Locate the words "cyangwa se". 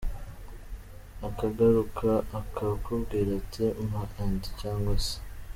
4.59-5.15